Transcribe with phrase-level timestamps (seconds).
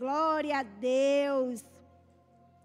[0.00, 1.62] Glória a Deus.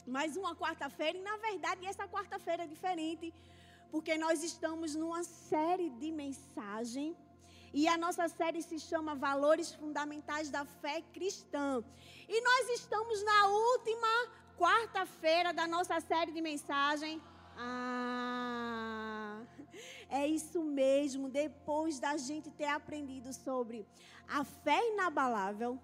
[0.07, 3.33] Mais uma quarta-feira, e na verdade essa quarta-feira é diferente,
[3.91, 7.13] porque nós estamos numa série de mensagem
[7.73, 11.83] e a nossa série se chama Valores Fundamentais da Fé Cristã.
[12.29, 14.13] E nós estamos na última
[14.57, 17.21] quarta-feira da nossa série de mensagem.
[17.57, 19.41] Ah,
[20.09, 21.27] é isso mesmo.
[21.27, 23.85] Depois da gente ter aprendido sobre
[24.25, 25.77] a fé inabalável,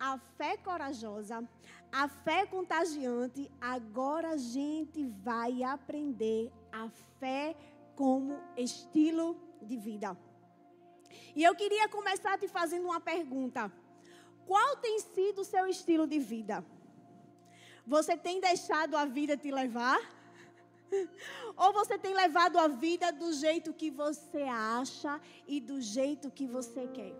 [0.00, 1.46] a fé corajosa,
[1.92, 6.88] a fé contagiante, agora a gente vai aprender a
[7.18, 7.54] fé
[7.94, 10.16] como estilo de vida.
[11.36, 13.70] E eu queria começar te fazendo uma pergunta.
[14.46, 16.64] Qual tem sido o seu estilo de vida?
[17.86, 20.00] Você tem deixado a vida te levar?
[21.56, 26.46] Ou você tem levado a vida do jeito que você acha e do jeito que
[26.46, 27.14] você quer?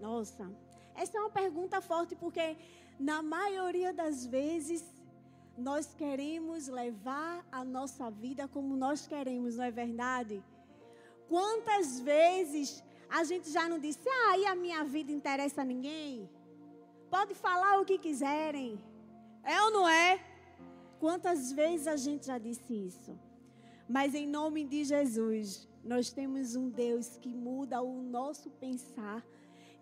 [0.00, 0.50] Nossa,
[0.94, 2.56] essa é uma pergunta forte porque
[2.98, 4.84] na maioria das vezes
[5.56, 10.42] nós queremos levar a nossa vida como nós queremos, não é verdade?
[11.28, 16.28] Quantas vezes a gente já não disse, ah, e a minha vida interessa a ninguém?
[17.10, 18.78] Pode falar o que quiserem.
[19.42, 20.20] É ou não é?
[20.98, 23.18] Quantas vezes a gente já disse isso?
[23.88, 29.24] Mas em nome de Jesus, nós temos um Deus que muda o nosso pensar,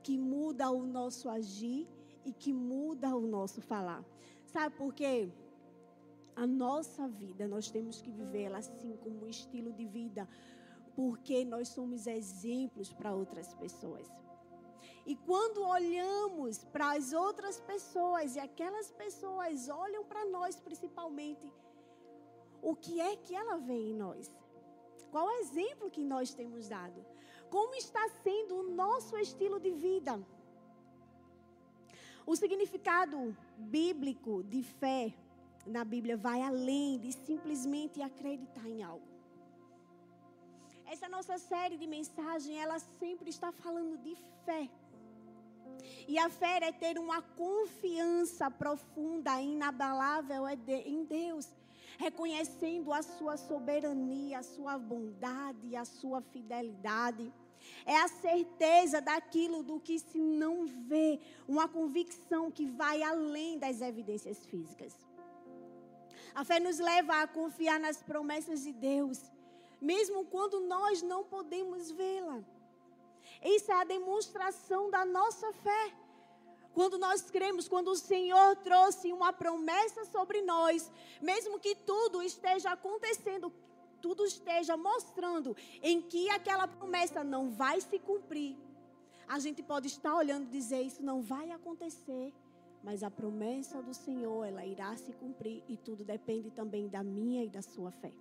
[0.02, 1.88] que muda o nosso agir
[2.24, 4.04] e que muda o nosso falar.
[4.46, 5.28] Sabe por quê?
[6.34, 10.28] A nossa vida, nós temos que vivê-la assim como um estilo de vida,
[10.94, 14.10] porque nós somos exemplos para outras pessoas.
[15.04, 21.52] E quando olhamos para as outras pessoas e aquelas pessoas olham para nós principalmente,
[22.62, 24.32] o que é que ela vê em nós?
[25.10, 27.04] Qual o exemplo que nós temos dado?
[27.54, 30.14] Como está sendo o nosso estilo de vida?
[32.24, 35.12] O significado bíblico de fé
[35.66, 39.06] na Bíblia vai além de simplesmente acreditar em algo.
[40.86, 44.14] Essa nossa série de mensagem, ela sempre está falando de
[44.46, 44.70] fé.
[46.08, 50.56] E a fé é ter uma confiança profunda e inabalável é
[50.94, 51.46] em Deus,
[51.98, 57.30] reconhecendo a sua soberania, a sua bondade, a sua fidelidade.
[57.84, 63.80] É a certeza daquilo do que se não vê, uma convicção que vai além das
[63.80, 64.94] evidências físicas.
[66.34, 69.18] A fé nos leva a confiar nas promessas de Deus,
[69.80, 72.42] mesmo quando nós não podemos vê-la.
[73.44, 75.92] Isso é a demonstração da nossa fé.
[76.74, 80.90] Quando nós cremos, quando o Senhor trouxe uma promessa sobre nós,
[81.20, 83.52] mesmo que tudo esteja acontecendo,
[84.02, 88.56] tudo esteja mostrando em que aquela promessa não vai se cumprir,
[89.28, 92.34] a gente pode estar olhando e dizer: Isso não vai acontecer.
[92.82, 97.44] Mas a promessa do Senhor, ela irá se cumprir e tudo depende também da minha
[97.44, 98.12] e da sua fé.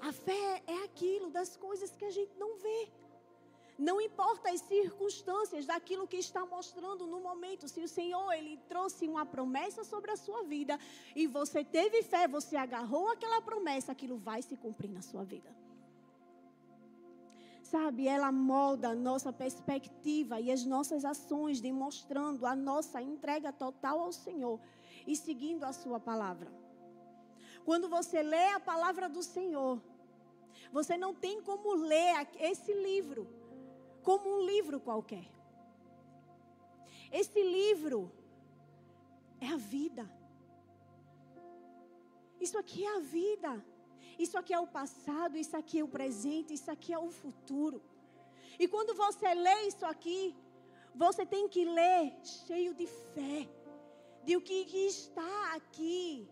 [0.00, 2.88] A fé é aquilo das coisas que a gente não vê.
[3.78, 7.68] Não importa as circunstâncias daquilo que está mostrando no momento.
[7.68, 10.78] Se o Senhor ele trouxe uma promessa sobre a sua vida
[11.14, 15.54] e você teve fé, você agarrou aquela promessa, aquilo vai se cumprir na sua vida.
[17.62, 24.00] Sabe, ela molda a nossa perspectiva e as nossas ações, demonstrando a nossa entrega total
[24.00, 24.58] ao Senhor
[25.06, 26.50] e seguindo a sua palavra.
[27.64, 29.82] Quando você lê a palavra do Senhor,
[30.72, 33.35] você não tem como ler esse livro
[34.06, 35.26] como um livro qualquer.
[37.20, 38.00] Esse livro
[39.40, 40.04] é a vida.
[42.44, 43.52] Isso aqui é a vida.
[44.24, 47.82] Isso aqui é o passado, isso aqui é o presente, isso aqui é o futuro.
[48.60, 50.20] E quando você lê isso aqui,
[50.94, 52.04] você tem que ler
[52.46, 53.40] cheio de fé,
[54.24, 54.60] de o que
[54.96, 56.28] está aqui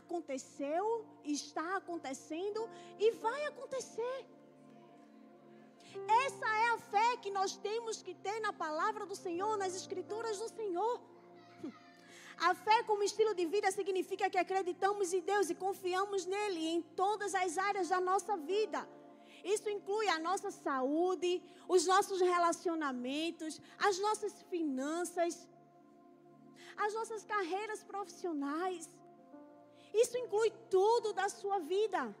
[0.00, 0.84] aconteceu,
[1.24, 4.18] está acontecendo e vai acontecer.
[6.26, 10.38] Essa é a fé que nós temos que ter na palavra do Senhor, nas escrituras
[10.38, 11.00] do Senhor.
[12.48, 16.80] A fé como estilo de vida significa que acreditamos em Deus e confiamos nele em
[16.80, 18.88] todas as áreas da nossa vida.
[19.44, 25.48] Isso inclui a nossa saúde, os nossos relacionamentos, as nossas finanças,
[26.76, 28.88] as nossas carreiras profissionais.
[29.92, 32.14] Isso inclui tudo da sua vida.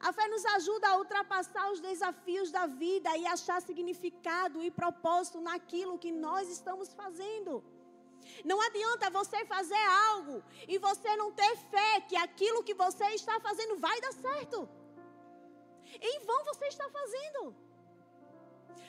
[0.00, 5.40] A fé nos ajuda a ultrapassar os desafios da vida e achar significado e propósito
[5.40, 7.62] naquilo que nós estamos fazendo.
[8.44, 13.38] Não adianta você fazer algo e você não ter fé que aquilo que você está
[13.40, 14.68] fazendo vai dar certo.
[16.00, 17.54] Em vão você está fazendo.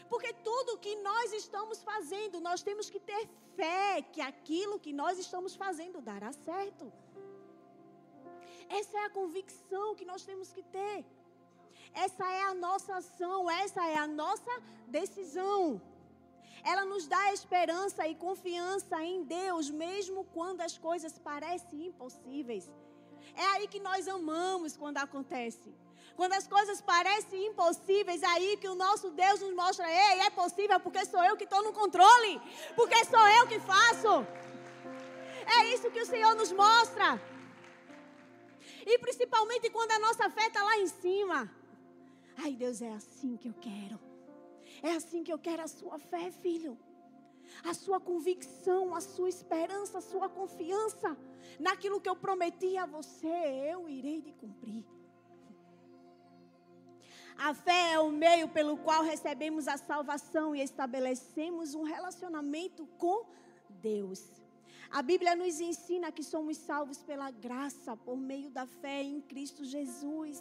[0.10, 5.18] Porque tudo que nós estamos fazendo, nós temos que ter fé que aquilo que nós
[5.18, 6.92] estamos fazendo dará certo.
[8.70, 11.06] Essa é a convicção que nós temos que ter.
[11.94, 14.52] Essa é a nossa ação, essa é a nossa
[14.88, 15.82] decisão.
[16.64, 22.72] Ela nos dá esperança e confiança em Deus, mesmo quando as coisas parecem impossíveis.
[23.36, 25.74] É aí que nós amamos quando acontece.
[26.16, 30.30] Quando as coisas parecem impossíveis, é aí que o nosso Deus nos mostra: ei, é
[30.30, 32.42] possível porque sou eu que estou no controle,
[32.76, 34.26] porque sou eu que faço.
[35.58, 37.20] É isso que o Senhor nos mostra.
[38.86, 41.52] E principalmente quando a nossa fé está lá em cima.
[42.38, 44.00] Ai, Deus, é assim que eu quero.
[44.82, 46.78] É assim que eu quero a sua fé, filho.
[47.64, 51.18] A sua convicção, a sua esperança, a sua confiança
[51.60, 54.84] naquilo que eu prometi a você, eu irei de cumprir.
[57.38, 63.26] A fé é o meio pelo qual recebemos a salvação e estabelecemos um relacionamento com
[63.70, 64.43] Deus.
[65.00, 69.66] A Bíblia nos ensina que somos salvos pela graça, por meio da fé em Cristo
[69.66, 70.40] Jesus.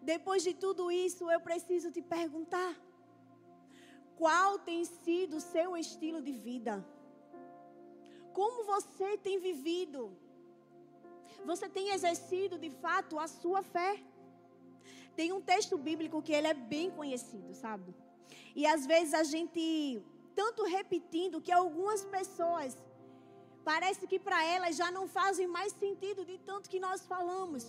[0.00, 2.72] Depois de tudo isso, eu preciso te perguntar:
[4.16, 6.74] qual tem sido o seu estilo de vida?
[8.32, 10.00] Como você tem vivido?
[11.44, 14.02] Você tem exercido de fato a sua fé?
[15.14, 17.94] Tem um texto bíblico que ele é bem conhecido, sabe?
[18.54, 20.02] E às vezes a gente
[20.34, 22.76] tanto repetindo que algumas pessoas
[23.70, 27.62] parece que para elas já não fazem mais sentido de tanto que nós falamos.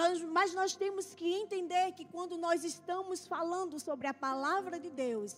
[0.00, 4.90] Nós, mas nós temos que entender que quando nós estamos falando sobre a palavra de
[4.90, 5.32] Deus,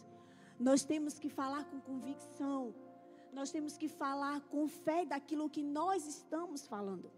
[0.69, 2.73] nós temos que falar com convicção.
[3.33, 7.11] Nós temos que falar com fé daquilo que nós estamos falando.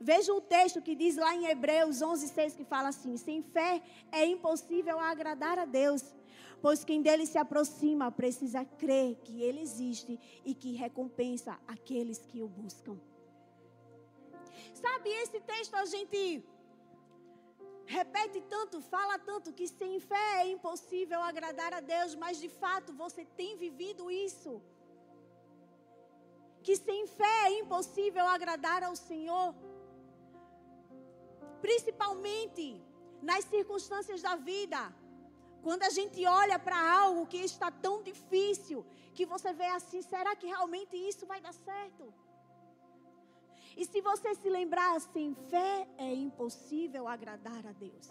[0.00, 3.82] Veja o texto que diz lá em Hebreus 11, 6, que fala assim: Sem fé
[4.12, 6.14] é impossível agradar a Deus,
[6.60, 12.42] pois quem dele se aproxima precisa crer que ele existe e que recompensa aqueles que
[12.42, 12.98] o buscam.
[14.74, 16.44] Sabe, esse texto a gente
[17.86, 22.92] repete tanto, fala tanto, que sem fé é impossível agradar a Deus, mas de fato
[22.92, 24.60] você tem vivido isso.
[26.62, 29.54] Que sem fé é impossível agradar ao Senhor
[31.66, 32.66] principalmente
[33.28, 34.80] nas circunstâncias da vida.
[35.64, 38.78] Quando a gente olha para algo que está tão difícil,
[39.16, 42.04] que você vê assim, será que realmente isso vai dar certo?
[43.80, 48.06] E se você se lembrar, sem fé é impossível agradar a Deus.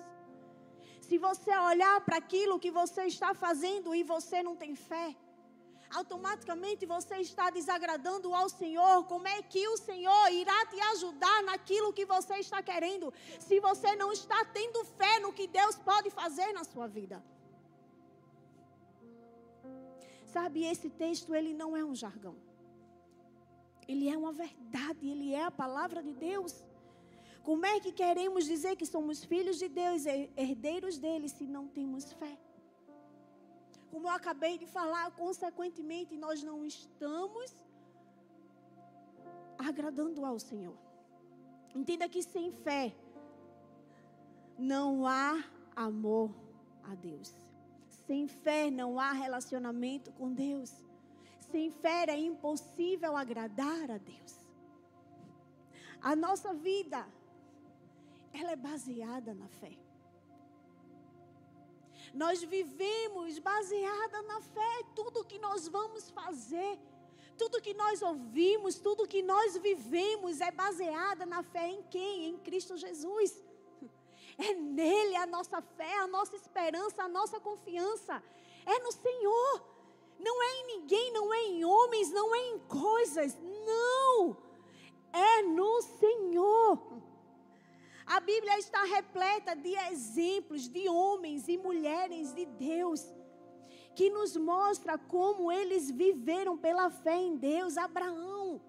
[1.07, 5.07] Se você olhar para aquilo que você está fazendo e você não tem fé,
[5.99, 9.05] automaticamente você está desagradando ao Senhor.
[9.05, 13.95] Como é que o Senhor irá te ajudar naquilo que você está querendo, se você
[13.95, 17.23] não está tendo fé no que Deus pode fazer na sua vida?
[20.35, 22.35] Sabe, esse texto ele não é um jargão.
[23.87, 26.53] Ele é uma verdade, ele é a palavra de Deus.
[27.43, 30.05] Como é que queremos dizer que somos filhos de Deus,
[30.35, 32.35] herdeiros dele, se não temos fé?
[33.95, 37.49] Como eu acabei de falar, consequentemente, nós não estamos
[39.57, 40.77] agradando ao Senhor.
[41.73, 42.93] Entenda que sem fé
[44.59, 45.41] não há
[45.73, 46.29] amor
[46.83, 47.33] a Deus.
[48.05, 50.73] Sem fé não há relacionamento com Deus.
[51.49, 54.33] Sem fé é impossível agradar a Deus.
[56.01, 57.07] A nossa vida,
[58.33, 59.84] ela é baseada na fé.
[62.15, 66.79] Nós vivemos baseada na fé, tudo que nós vamos fazer,
[67.37, 72.29] tudo que nós ouvimos, tudo que nós vivemos é baseada na fé em quem?
[72.29, 73.43] Em Cristo Jesus.
[74.37, 78.21] É nele a nossa fé, a nossa esperança, a nossa confiança.
[78.65, 79.63] É no Senhor.
[80.19, 83.37] Não é em ninguém, não é em homens, não é em coisas.
[83.65, 84.35] Não.
[85.13, 86.81] É no Senhor.
[88.05, 93.03] A Bíblia está repleta de exemplos de homens e mulheres de Deus
[93.95, 97.77] que nos mostra como eles viveram pela fé em Deus.
[97.77, 98.61] Abraão,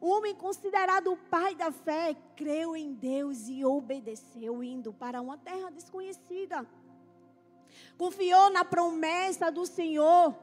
[0.00, 5.38] o homem considerado o pai da fé, creu em Deus e obedeceu, indo para uma
[5.38, 6.66] terra desconhecida.
[7.96, 10.34] Confiou na promessa do Senhor,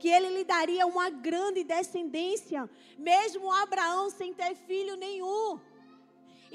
[0.00, 5.60] que ele lhe daria uma grande descendência, mesmo Abraão sem ter filho nenhum.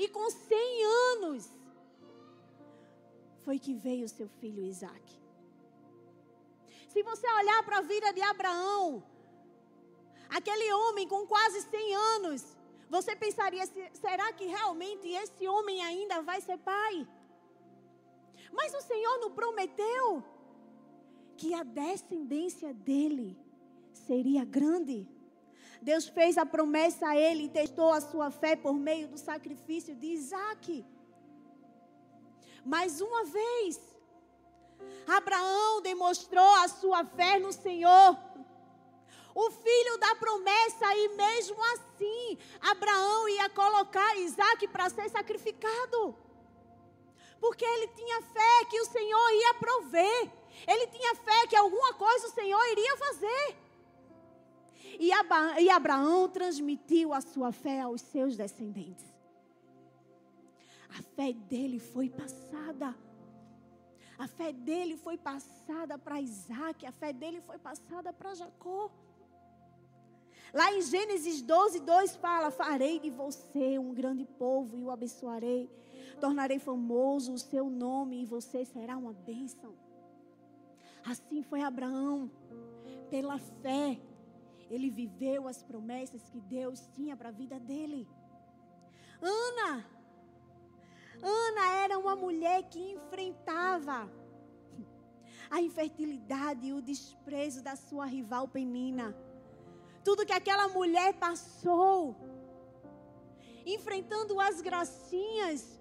[0.04, 1.44] E com 100 anos
[3.44, 5.06] foi que veio o seu filho Isaac.
[6.94, 9.04] Se você olhar para a vida de Abraão,
[10.38, 12.42] aquele homem com quase 100 anos,
[12.96, 13.66] você pensaria:
[14.06, 16.96] será que realmente esse homem ainda vai ser pai?
[18.60, 20.24] Mas o Senhor não prometeu.
[21.40, 23.38] que a descendência dele
[23.94, 25.08] seria grande.
[25.82, 29.96] Deus fez a promessa a ele e testou a sua fé por meio do sacrifício
[29.96, 30.86] de Isaac.
[32.66, 33.80] Mais uma vez,
[35.08, 38.18] Abraão demonstrou a sua fé no Senhor.
[39.34, 46.16] O filho da promessa, e mesmo assim, Abraão ia colocar Isaac para ser sacrificado.
[47.40, 50.32] Porque ele tinha fé que o Senhor ia prover.
[50.68, 53.67] Ele tinha fé que alguma coisa o Senhor iria fazer.
[55.00, 59.06] E, Abraão transmitiu a sua fé aos seus descendentes.
[60.90, 62.96] A fé dele foi passada.
[64.18, 68.90] A fé dele foi passada para Isaac, a fé dele foi passada para Jacó.
[70.54, 75.70] Lá em Gênesis 12, 2 fala: Farei de você um grande povo e o abençoarei.
[76.20, 79.76] Tornarei famoso o seu nome e você será uma bênção.
[81.06, 82.32] Assim foi Abraão,
[83.10, 84.00] pela fé,
[84.70, 88.08] ele viveu as promessas que Deus tinha para a vida dele.
[89.22, 89.86] Ana,
[91.22, 94.10] Ana era uma mulher que enfrentava
[95.50, 99.16] a infertilidade e o desprezo da sua rival Penina.
[100.04, 102.16] Tudo que aquela mulher passou,
[103.66, 105.78] enfrentando as gracinhas,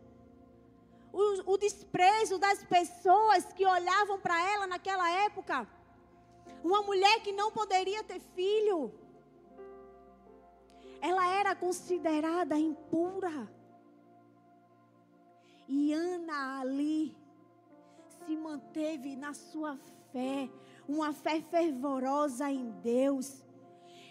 [1.12, 5.66] o, o desprezo das pessoas que olhavam para ela naquela época.
[6.62, 8.92] Uma mulher que não poderia ter filho.
[11.00, 13.48] Ela era considerada impura.
[15.68, 17.16] E Ana ali
[18.24, 19.76] se manteve na sua
[20.12, 20.48] fé,
[20.88, 23.42] uma fé fervorosa em Deus,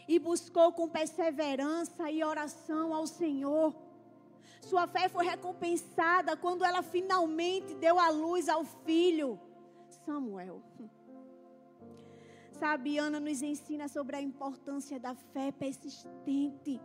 [0.07, 3.75] e buscou com perseverança e oração ao Senhor.
[4.61, 9.39] Sua fé foi recompensada quando ela finalmente deu a luz ao filho,
[10.05, 10.61] Samuel.
[12.59, 16.79] Sabe, Ana nos ensina sobre a importância da fé persistente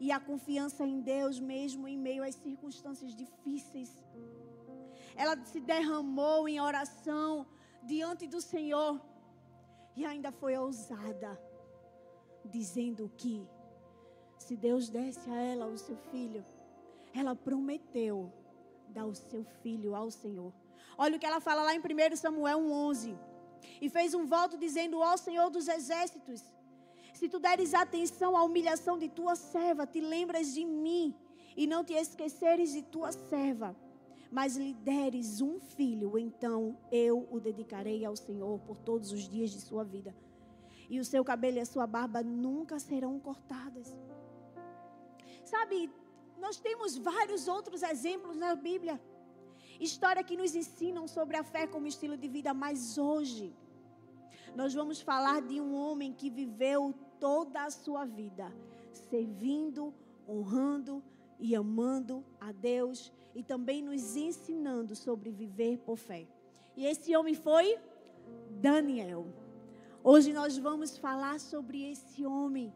[0.00, 3.90] e a confiança em Deus, mesmo em meio às circunstâncias difíceis.
[5.14, 7.46] Ela se derramou em oração
[7.82, 8.98] diante do Senhor
[9.94, 11.38] e ainda foi ousada,
[12.46, 13.46] dizendo que
[14.38, 16.42] se Deus desse a ela o seu filho,
[17.14, 18.32] ela prometeu
[18.88, 20.50] dar o seu filho ao Senhor.
[20.96, 23.18] Olha o que ela fala lá em 1 Samuel 1,11.
[23.80, 26.42] E fez um voto dizendo: Ó Senhor dos exércitos,
[27.14, 31.14] se tu deres atenção à humilhação de tua serva, te lembras de mim
[31.56, 33.76] e não te esqueceres de tua serva,
[34.30, 39.50] mas lhe deres um filho, então eu o dedicarei ao Senhor por todos os dias
[39.50, 40.14] de sua vida.
[40.88, 43.94] E o seu cabelo e a sua barba nunca serão cortadas.
[45.44, 45.90] Sabe,
[46.38, 49.00] nós temos vários outros exemplos na Bíblia.
[49.80, 53.50] História que nos ensinam sobre a fé como estilo de vida, mas hoje
[54.54, 58.52] nós vamos falar de um homem que viveu toda a sua vida
[58.92, 59.94] servindo,
[60.28, 61.02] honrando
[61.38, 66.26] e amando a Deus e também nos ensinando sobre viver por fé.
[66.76, 67.78] E esse homem foi
[68.60, 69.26] Daniel.
[70.04, 72.70] Hoje nós vamos falar sobre esse homem,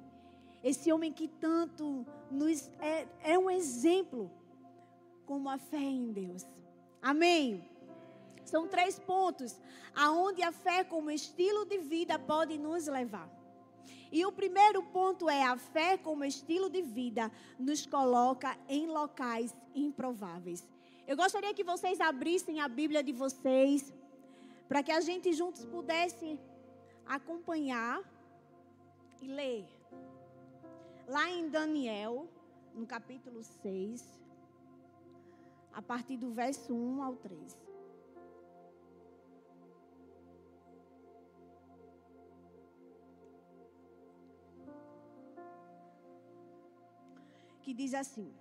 [0.63, 4.31] esse homem que tanto nos é, é um exemplo
[5.27, 6.47] como a fé em Deus.
[7.05, 7.63] Amém.
[8.47, 9.61] São três pontos
[9.95, 13.29] aonde a fé como estilo de vida pode nos levar.
[14.11, 19.55] E o primeiro ponto é a fé como estilo de vida nos coloca em locais
[19.75, 20.67] improváveis.
[21.07, 23.93] Eu gostaria que vocês abrissem a Bíblia de vocês
[24.67, 26.41] para que a gente juntos pudesse
[27.05, 28.03] acompanhar
[29.21, 29.67] e ler.
[31.07, 32.27] Lá em Daniel,
[32.75, 34.24] no capítulo 6,
[35.75, 37.59] a partir do verso 1 ao 3.
[47.63, 48.33] Que diz assim: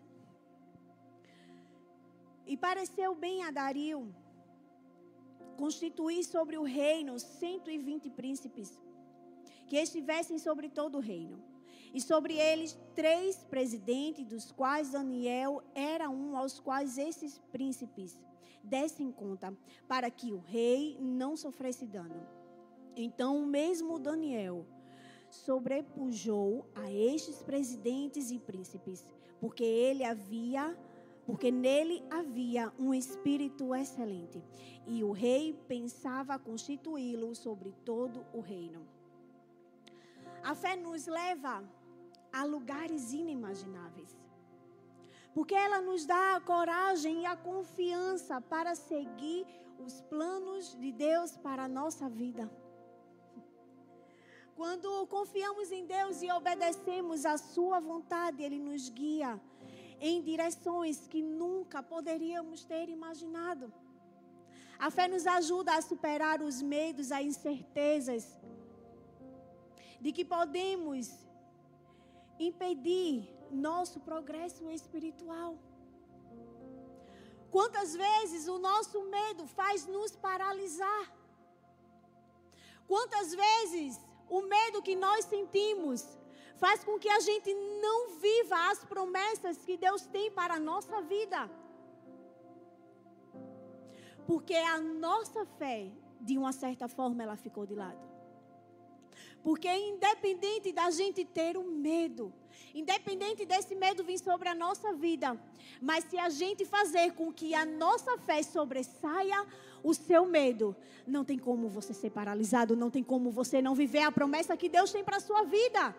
[2.46, 4.14] E pareceu bem a Dario
[5.58, 8.70] constituir sobre o reino 120 príncipes,
[9.68, 11.53] que estivessem sobre todo o reino
[11.94, 18.20] e sobre eles três presidentes, dos quais Daniel era um, aos quais esses príncipes
[18.64, 19.56] dessem conta,
[19.88, 22.26] para que o rei não sofresse dano.
[22.96, 24.66] Então, o mesmo Daniel
[25.30, 29.06] sobrepujou a estes presidentes e príncipes,
[29.40, 30.76] porque ele havia
[31.26, 34.44] porque nele havia um espírito excelente,
[34.86, 38.86] e o rei pensava constituí-lo sobre todo o reino.
[40.44, 41.64] A fé nos leva
[42.34, 44.12] a lugares inimagináveis.
[45.36, 49.46] Porque ela nos dá a coragem e a confiança para seguir
[49.78, 52.50] os planos de Deus para a nossa vida.
[54.56, 59.40] Quando confiamos em Deus e obedecemos a Sua vontade, Ele nos guia
[60.00, 63.74] em direções que nunca poderíamos ter imaginado.
[64.78, 68.38] A fé nos ajuda a superar os medos, as incertezas
[70.00, 71.08] de que podemos
[72.40, 75.58] impedir nosso progresso espiritual.
[77.52, 81.14] Quantas vezes o nosso medo faz nos paralisar?
[82.88, 86.18] Quantas vezes o medo que nós sentimos
[86.56, 91.02] faz com que a gente não viva as promessas que Deus tem para a nossa
[91.02, 91.50] vida?
[94.26, 98.13] Porque a nossa fé, de uma certa forma, ela ficou de lado.
[99.44, 102.32] Porque independente da gente ter o medo,
[102.74, 105.38] independente desse medo vir sobre a nossa vida,
[105.82, 109.46] mas se a gente fazer com que a nossa fé sobressaia
[109.84, 110.74] o seu medo,
[111.06, 114.70] não tem como você ser paralisado, não tem como você não viver a promessa que
[114.70, 115.94] Deus tem para a sua vida.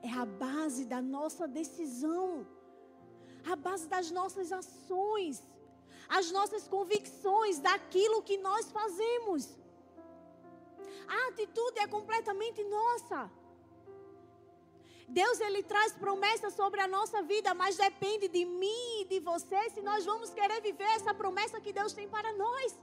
[0.00, 2.46] É a base da nossa decisão,
[3.44, 5.42] a base das nossas ações,
[6.08, 9.61] as nossas convicções daquilo que nós fazemos.
[11.08, 13.30] A atitude é completamente nossa.
[15.08, 19.70] Deus ele traz promessas sobre a nossa vida, mas depende de mim e de você
[19.70, 22.78] se nós vamos querer viver essa promessa que Deus tem para nós.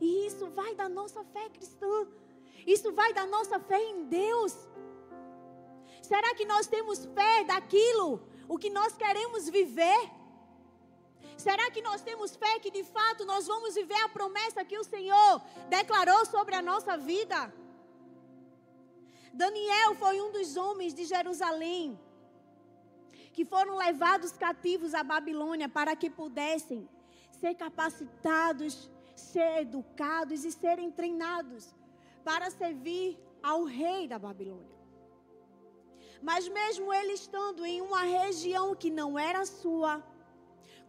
[0.00, 2.06] E isso vai da nossa fé cristã.
[2.66, 4.54] Isso vai da nossa fé em Deus.
[6.02, 10.15] Será que nós temos fé daquilo o que nós queremos viver?
[11.36, 14.84] Será que nós temos fé que de fato nós vamos viver a promessa que o
[14.84, 17.52] Senhor declarou sobre a nossa vida?
[19.32, 21.98] Daniel foi um dos homens de Jerusalém
[23.34, 26.88] que foram levados cativos à Babilônia para que pudessem
[27.40, 31.74] ser capacitados, ser educados e serem treinados
[32.24, 34.76] para servir ao rei da Babilônia.
[36.22, 40.02] Mas mesmo ele estando em uma região que não era sua,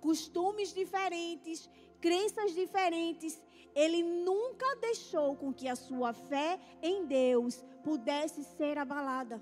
[0.01, 3.39] costumes diferentes, crenças diferentes,
[3.75, 9.41] ele nunca deixou com que a sua fé em Deus pudesse ser abalada.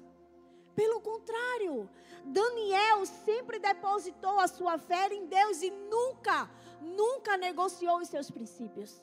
[0.76, 1.89] Pelo contrário,
[2.26, 9.02] Daniel sempre depositou a sua fé em Deus e nunca, nunca negociou os seus princípios.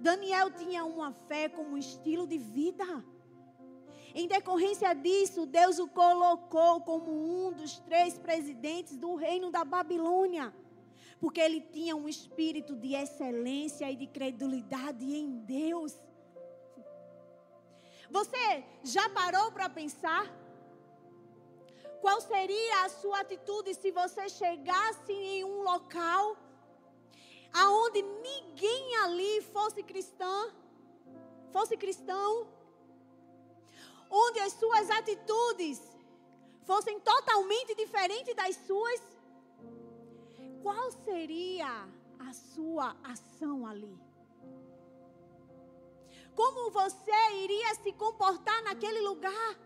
[0.00, 2.84] Daniel tinha uma fé como estilo de vida.
[4.14, 10.54] Em decorrência disso, Deus o colocou como um dos três presidentes do reino da Babilônia.
[11.20, 16.00] Porque ele tinha um espírito de excelência e de credulidade em Deus.
[18.10, 20.24] Você já parou para pensar?
[22.00, 26.36] Qual seria a sua atitude se você chegasse em um local
[27.52, 30.52] aonde ninguém ali fosse cristã,
[31.50, 32.46] fosse cristão?
[34.10, 35.80] Onde as suas atitudes
[36.64, 39.00] fossem totalmente diferentes das suas,
[40.62, 43.98] qual seria a sua ação ali?
[46.34, 49.58] Como você iria se comportar naquele lugar?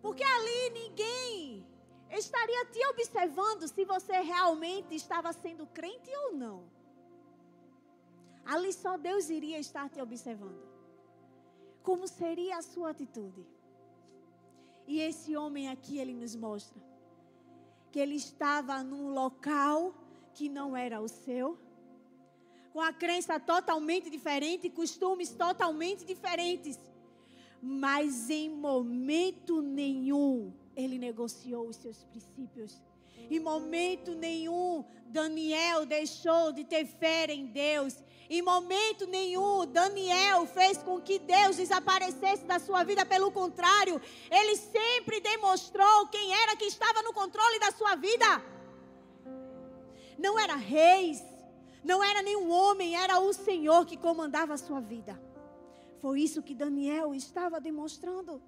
[0.00, 1.66] Porque ali ninguém
[2.10, 6.70] estaria te observando se você realmente estava sendo crente ou não.
[8.44, 10.71] Ali só Deus iria estar te observando
[11.82, 13.46] como seria a sua atitude.
[14.86, 16.80] E esse homem aqui, ele nos mostra
[17.90, 19.94] que ele estava num local
[20.32, 21.58] que não era o seu,
[22.72, 26.80] com a crença totalmente diferente, costumes totalmente diferentes,
[27.60, 32.80] mas em momento nenhum ele negociou os seus princípios.
[33.30, 38.02] Em momento nenhum Daniel deixou de ter fé em Deus.
[38.28, 43.04] Em momento nenhum, Daniel fez com que Deus desaparecesse da sua vida.
[43.04, 48.42] Pelo contrário, ele sempre demonstrou quem era que estava no controle da sua vida.
[50.18, 51.22] Não era reis,
[51.82, 55.20] não era nenhum homem, era o Senhor que comandava a sua vida.
[56.00, 58.42] Foi isso que Daniel estava demonstrando.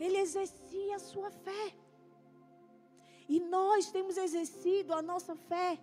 [0.00, 1.74] Ele exercia a sua fé.
[3.28, 5.78] E nós temos exercido a nossa fé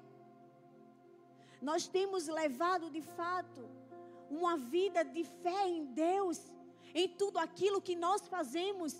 [1.70, 3.62] nós temos levado de fato
[4.38, 6.40] uma vida de fé em Deus,
[7.02, 8.92] em tudo aquilo que nós fazemos,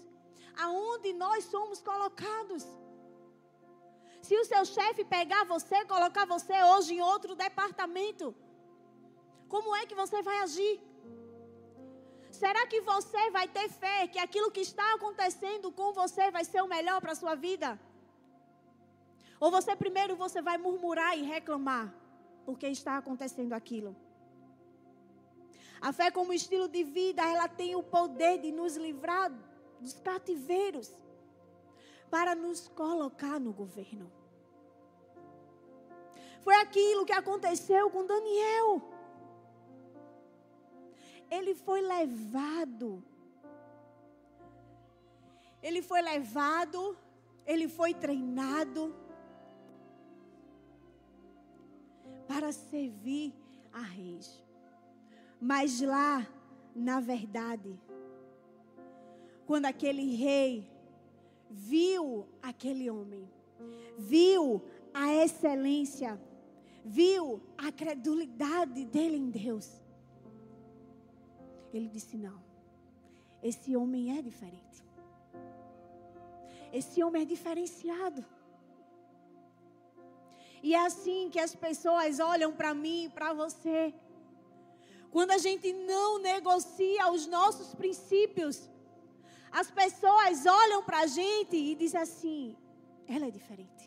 [0.66, 2.64] aonde nós somos colocados.
[4.28, 8.28] Se o seu chefe pegar você, colocar você hoje em outro departamento,
[9.54, 10.76] como é que você vai agir?
[12.42, 16.62] Será que você vai ter fé que aquilo que está acontecendo com você vai ser
[16.64, 17.70] o melhor para a sua vida?
[19.40, 22.05] Ou você primeiro você vai murmurar e reclamar?
[22.46, 23.96] Porque está acontecendo aquilo.
[25.82, 29.32] A fé como estilo de vida, ela tem o poder de nos livrar
[29.80, 30.98] dos cativeiros
[32.10, 34.12] para nos colocar no governo.
[36.42, 38.82] Foi aquilo que aconteceu com Daniel.
[41.30, 43.04] Ele foi levado.
[45.62, 46.96] Ele foi levado,
[47.46, 49.05] ele foi treinado
[52.28, 53.34] para servir
[53.72, 54.44] a reis.
[55.40, 56.28] Mas lá,
[56.76, 57.80] na verdade,
[59.46, 60.70] quando aquele rei
[61.50, 63.30] viu aquele homem,
[63.98, 64.62] viu
[64.94, 66.20] a excelência,
[66.84, 69.82] viu a credulidade dele em Deus,
[71.74, 72.42] ele disse: Não,
[73.44, 74.84] esse homem é diferente.
[76.74, 78.26] Esse homem é diferenciado.
[80.68, 83.94] E é assim que as pessoas olham para mim, para você.
[85.16, 88.56] Quando a gente não negocia os nossos princípios,
[89.52, 92.58] as pessoas olham para a gente e dizem assim:
[93.08, 93.86] ela é diferente.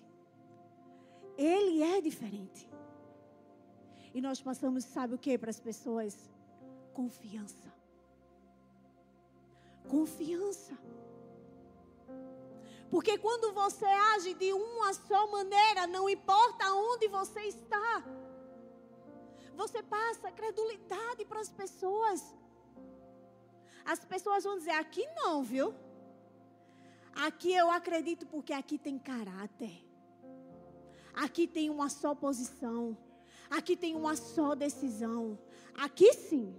[1.36, 2.70] Ele é diferente.
[4.14, 6.14] E nós passamos, sabe o que para as pessoas?
[6.94, 7.68] Confiança.
[9.96, 10.78] Confiança.
[12.90, 18.02] Porque quando você age de uma só maneira, não importa onde você está,
[19.54, 22.22] você passa credulidade para as pessoas.
[23.84, 25.74] As pessoas vão dizer: aqui não, viu?
[27.14, 29.84] Aqui eu acredito porque aqui tem caráter.
[31.12, 32.96] Aqui tem uma só posição.
[33.50, 35.38] Aqui tem uma só decisão.
[35.74, 36.58] Aqui sim.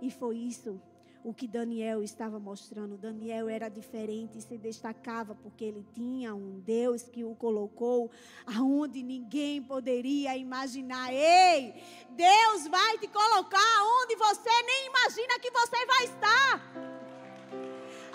[0.00, 0.80] E foi isso
[1.24, 2.98] o que Daniel estava mostrando.
[2.98, 8.10] Daniel era diferente e se destacava porque ele tinha um Deus que o colocou
[8.46, 11.12] aonde ninguém poderia imaginar.
[11.12, 16.72] Ei, Deus vai te colocar onde você nem imagina que você vai estar.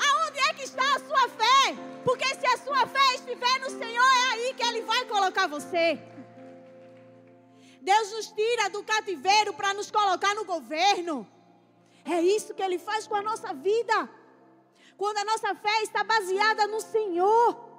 [0.07, 1.75] Aonde é que está a sua fé?
[2.05, 5.99] Porque se a sua fé estiver no Senhor, é aí que Ele vai colocar você.
[7.81, 11.27] Deus nos tira do cativeiro para nos colocar no governo.
[12.17, 13.97] É isso que Ele faz com a nossa vida.
[14.97, 17.69] Quando a nossa fé está baseada no Senhor.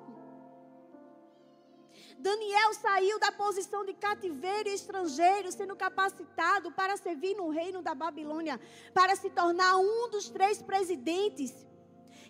[2.19, 7.95] Daniel saiu da posição de cativeiro e estrangeiro, sendo capacitado para servir no reino da
[7.95, 8.61] Babilônia,
[8.93, 11.66] para se tornar um dos três presidentes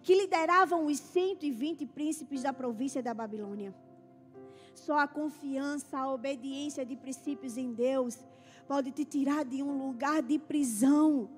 [0.04, 3.74] que lideravam os 120 príncipes da província da Babilônia.
[4.74, 8.16] Só a confiança, a obediência de princípios em Deus
[8.68, 11.28] pode te tirar de um lugar de prisão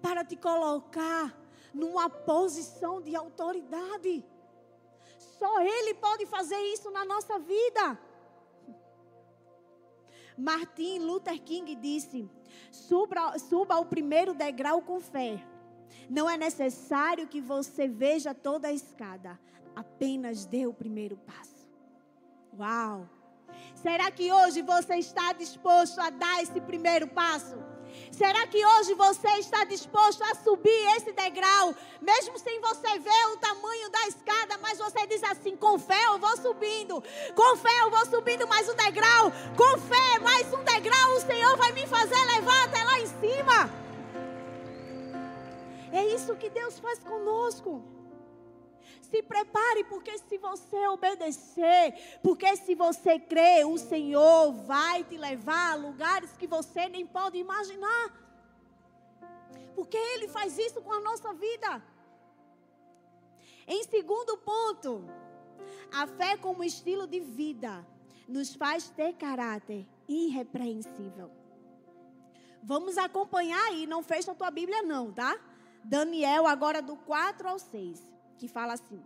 [0.00, 1.36] para te colocar
[1.72, 4.24] numa posição de autoridade.
[5.18, 7.98] Só Ele pode fazer isso na nossa vida.
[10.36, 12.28] Martin Luther King disse:
[12.70, 15.44] suba, suba ao primeiro degrau com fé.
[16.08, 19.38] Não é necessário que você veja toda a escada,
[19.74, 21.68] apenas dê o primeiro passo.
[22.58, 23.08] Uau!
[23.74, 27.56] Será que hoje você está disposto a dar esse primeiro passo?
[28.10, 33.36] Será que hoje você está disposto a subir esse degrau, mesmo sem você ver o
[33.36, 37.02] tamanho da escada, mas você diz assim: com fé eu vou subindo,
[37.34, 41.56] com fé eu vou subindo mais um degrau, com fé mais um degrau, o Senhor
[41.56, 43.70] vai me fazer levar até lá em cima.
[45.92, 47.95] É isso que Deus faz conosco.
[49.10, 55.72] Se prepare, porque se você obedecer, porque se você crer, o Senhor vai te levar
[55.72, 58.12] a lugares que você nem pode imaginar.
[59.76, 61.82] Porque Ele faz isso com a nossa vida.
[63.68, 65.04] Em segundo ponto,
[65.92, 67.86] a fé como estilo de vida
[68.26, 71.30] nos faz ter caráter irrepreensível.
[72.62, 75.38] Vamos acompanhar aí, não fecha a tua Bíblia não, tá?
[75.84, 79.02] Daniel agora do 4 ao 6 que fala assim: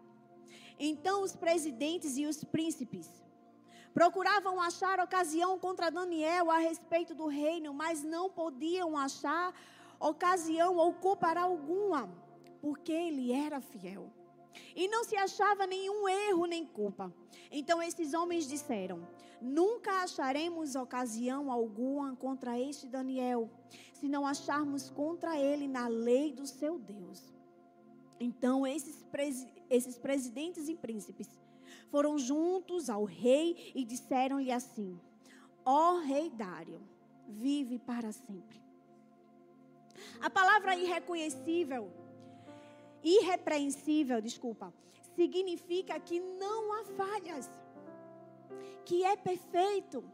[0.79, 3.09] Então os presidentes e os príncipes
[3.93, 9.55] procuravam achar ocasião contra Daniel a respeito do reino, mas não podiam achar
[9.99, 12.09] ocasião ou culpa alguma,
[12.61, 14.11] porque ele era fiel.
[14.75, 17.13] E não se achava nenhum erro nem culpa.
[17.51, 19.07] Então esses homens disseram:
[19.41, 23.51] Nunca acharemos ocasião alguma contra este Daniel,
[23.93, 27.33] se não acharmos contra ele na lei do seu Deus.
[28.21, 29.03] Então, esses,
[29.71, 31.27] esses presidentes e príncipes
[31.91, 35.01] foram juntos ao rei e disseram-lhe assim:
[35.65, 36.81] Ó oh, rei Dário,
[37.27, 38.61] vive para sempre.
[40.21, 41.91] A palavra irreconhecível,
[43.03, 44.73] irrepreensível, desculpa,
[45.17, 47.51] significa que não há falhas,
[48.85, 50.05] que é perfeito.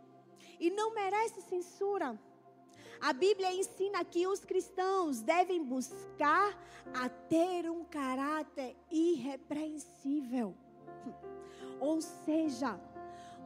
[0.59, 2.19] e não merece censura.
[3.01, 6.57] A Bíblia ensina que os cristãos devem buscar
[6.95, 10.55] a ter um caráter irrepreensível.
[11.81, 12.81] Ou seja,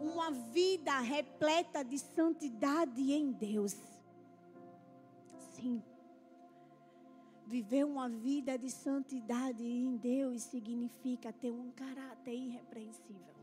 [0.01, 3.77] uma vida repleta de santidade em Deus.
[5.55, 5.83] Sim.
[7.47, 13.35] Viver uma vida de santidade em Deus significa ter um caráter irrepreensível.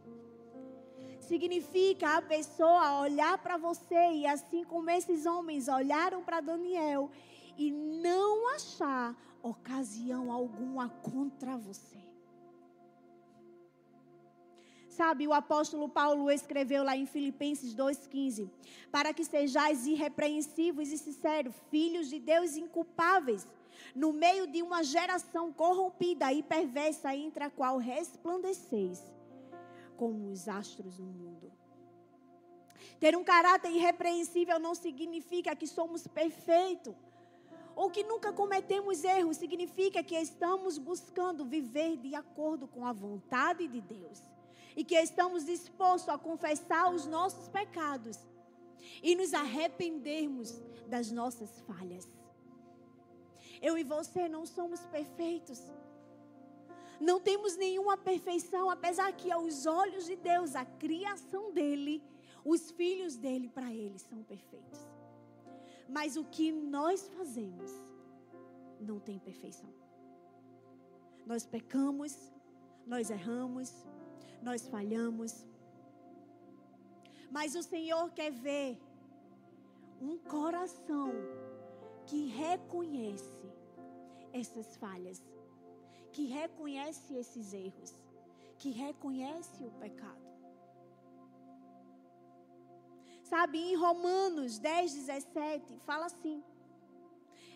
[1.19, 7.11] Significa a pessoa olhar para você e assim como esses homens olharam para Daniel
[7.57, 11.97] e não achar ocasião alguma contra você.
[14.87, 18.49] Sabe, o apóstolo Paulo escreveu lá em Filipenses 2,15:
[18.91, 23.47] Para que sejais irrepreensíveis e sinceros, filhos de Deus inculpáveis,
[23.93, 29.16] no meio de uma geração corrompida e perversa, entre a qual resplandeceis
[29.97, 31.51] como os astros no mundo.
[32.99, 36.95] Ter um caráter irrepreensível não significa que somos perfeitos.
[37.75, 43.67] Ou que nunca cometemos erros, significa que estamos buscando viver de acordo com a vontade
[43.67, 44.19] de Deus.
[44.75, 48.17] E que estamos dispostos a confessar os nossos pecados
[49.03, 52.07] e nos arrependermos das nossas falhas.
[53.61, 55.61] Eu e você não somos perfeitos.
[56.99, 62.03] Não temos nenhuma perfeição, apesar que aos olhos de Deus, a criação dele,
[62.43, 64.79] os filhos dele para ele são perfeitos.
[65.87, 67.71] Mas o que nós fazemos
[68.79, 69.69] não tem perfeição.
[71.25, 72.31] Nós pecamos,
[72.85, 73.85] nós erramos,
[74.41, 75.45] nós falhamos.
[77.29, 78.77] Mas o Senhor quer ver
[80.01, 81.11] um coração
[82.05, 83.35] que reconhece
[84.31, 85.21] essas falhas,
[86.17, 87.93] que reconhece esses erros,
[88.57, 90.25] que reconhece o pecado.
[93.23, 96.43] Sabe, em Romanos 10, 17, fala assim: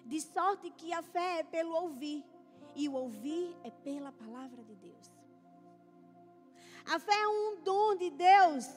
[0.05, 2.23] de sorte que a fé é pelo ouvir,
[2.75, 5.09] e o ouvir é pela palavra de Deus.
[6.85, 8.67] A fé é um dom de Deus,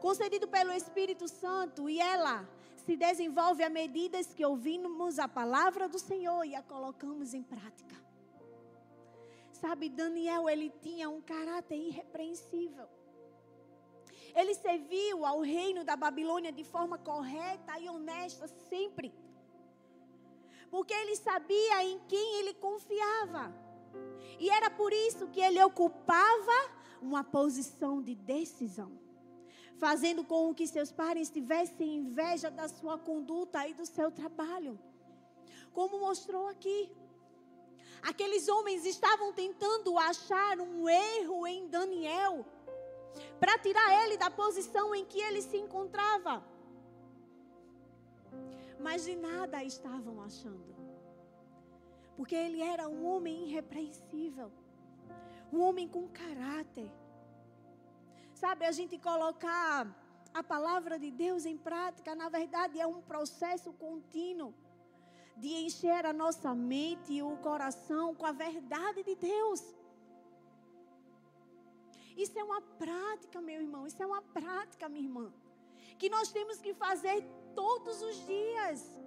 [0.00, 2.48] concedido pelo Espírito Santo, e ela
[2.86, 8.03] se desenvolve à medida que ouvimos a palavra do Senhor e a colocamos em prática.
[9.64, 12.86] Sabe, Daniel, ele tinha um caráter irrepreensível.
[14.34, 19.10] Ele serviu ao reino da Babilônia de forma correta e honesta sempre.
[20.70, 23.54] Porque ele sabia em quem ele confiava.
[24.38, 26.58] E era por isso que ele ocupava
[27.00, 28.92] uma posição de decisão
[29.78, 34.78] fazendo com que seus pais tivessem inveja da sua conduta e do seu trabalho.
[35.72, 36.90] Como mostrou aqui.
[38.10, 42.44] Aqueles homens estavam tentando achar um erro em Daniel
[43.40, 46.44] para tirar ele da posição em que ele se encontrava.
[48.78, 50.74] Mas de nada estavam achando.
[52.16, 54.52] Porque ele era um homem irrepreensível,
[55.52, 56.90] um homem com caráter
[58.34, 59.86] Sabe, a gente colocar
[60.34, 64.52] a palavra de Deus em prática, na verdade, é um processo contínuo
[65.36, 69.62] de encher a nossa mente e o coração com a verdade de Deus.
[72.16, 75.32] Isso é uma prática, meu irmão, isso é uma prática, minha irmã,
[75.98, 79.04] que nós temos que fazer todos os dias.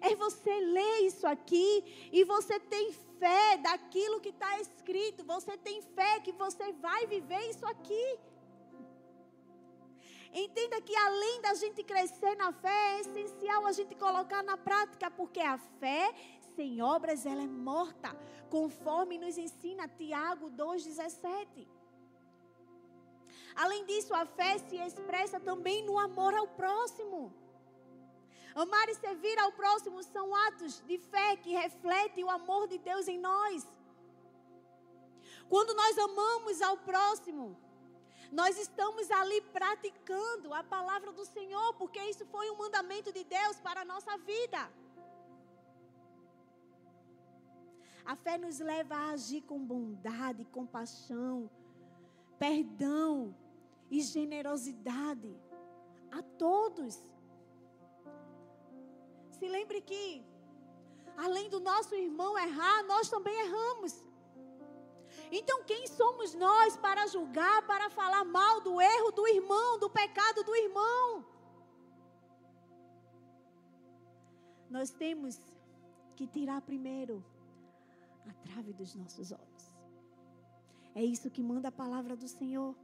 [0.00, 5.24] É você ler isso aqui e você tem fé daquilo que está escrito.
[5.24, 8.18] Você tem fé que você vai viver isso aqui.
[10.32, 15.10] Entenda que além da gente crescer na fé, é essencial a gente colocar na prática,
[15.10, 16.14] porque a fé
[16.56, 18.16] sem obras ela é morta,
[18.48, 21.68] conforme nos ensina Tiago 2:17.
[23.54, 27.34] Além disso, a fé se expressa também no amor ao próximo.
[28.54, 33.08] Amar e servir ao próximo são atos de fé que refletem o amor de Deus
[33.08, 33.66] em nós.
[35.48, 37.56] Quando nós amamos ao próximo,
[38.40, 43.60] nós estamos ali praticando a palavra do Senhor, porque isso foi um mandamento de Deus
[43.60, 44.60] para a nossa vida.
[48.04, 51.48] A fé nos leva a agir com bondade, compaixão,
[52.38, 53.36] perdão
[53.90, 55.32] e generosidade
[56.10, 57.12] a todos
[59.42, 60.24] se lembre que,
[61.16, 63.92] além do nosso irmão errar, nós também erramos.
[65.38, 70.44] Então, quem somos nós para julgar, para falar mal do erro do irmão, do pecado
[70.44, 71.24] do irmão?
[74.68, 75.38] Nós temos
[76.16, 77.24] que tirar primeiro
[78.28, 79.72] a trave dos nossos olhos.
[80.94, 82.76] É isso que manda a palavra do Senhor.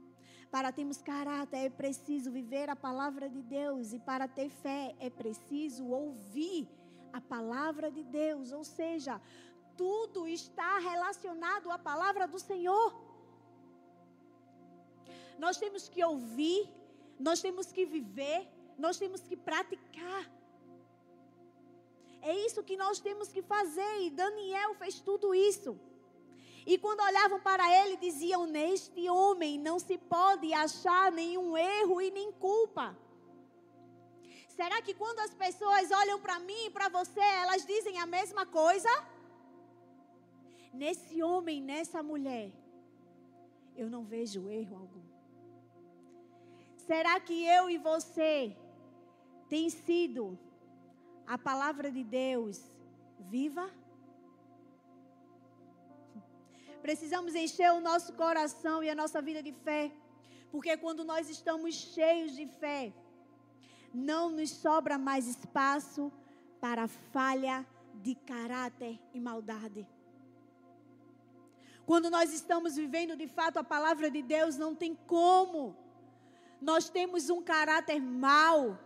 [0.49, 5.07] Para termos caráter é preciso viver a palavra de Deus e para ter fé é
[5.07, 6.67] preciso ouvir
[7.13, 9.21] a palavra de Deus, ou seja,
[9.79, 12.89] tudo está relacionado à palavra do Senhor.
[15.43, 16.61] Nós temos que ouvir,
[17.27, 18.41] nós temos que viver,
[18.85, 20.23] nós temos que praticar.
[22.21, 25.71] É isso que nós temos que fazer, e Daniel fez tudo isso.
[26.71, 32.11] E quando olhavam para ele, diziam: Neste homem não se pode achar nenhum erro e
[32.11, 32.87] nem culpa.
[34.57, 38.45] Será que quando as pessoas olham para mim e para você, elas dizem a mesma
[38.45, 38.93] coisa?
[40.73, 42.51] Nesse homem, nessa mulher,
[43.75, 45.09] eu não vejo erro algum.
[46.75, 48.55] Será que eu e você
[49.47, 50.37] tem sido
[51.25, 52.61] a palavra de Deus
[53.19, 53.69] viva?
[56.81, 59.91] Precisamos encher o nosso coração e a nossa vida de fé,
[60.51, 62.93] porque quando nós estamos cheios de fé,
[63.93, 66.11] não nos sobra mais espaço
[66.59, 69.85] para falha de caráter e maldade.
[71.89, 75.75] Quando nós estamos vivendo de fato a palavra de Deus, não tem como.
[76.61, 78.77] Nós temos um caráter mau.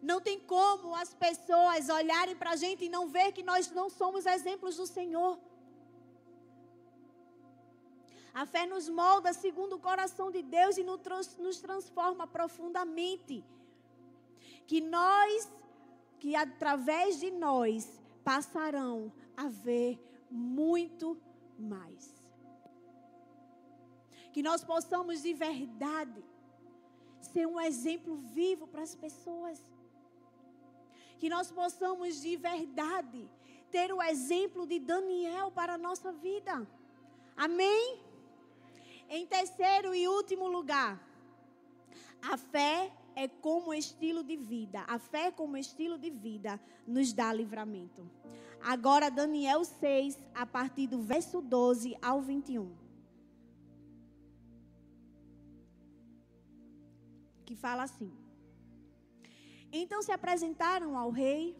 [0.00, 3.90] Não tem como as pessoas olharem para a gente e não ver que nós não
[3.90, 5.40] somos exemplos do Senhor.
[8.32, 13.44] A fé nos molda segundo o coração de Deus e nos transforma profundamente.
[14.68, 15.50] Que nós,
[16.20, 19.98] que através de nós, passarão a ver
[20.30, 21.20] muito
[21.58, 22.22] mais.
[24.32, 26.24] Que nós possamos de verdade
[27.20, 29.64] ser um exemplo vivo para as pessoas.
[31.18, 33.28] Que nós possamos de verdade
[33.70, 36.66] ter o exemplo de Daniel para a nossa vida.
[37.36, 38.00] Amém?
[39.08, 41.00] Em terceiro e último lugar,
[42.30, 44.84] a fé é como estilo de vida.
[44.88, 48.08] A fé como estilo de vida nos dá livramento.
[48.60, 52.72] Agora, Daniel 6, a partir do verso 12 ao 21.
[57.44, 58.12] Que fala assim:
[59.72, 61.56] Então se apresentaram ao rei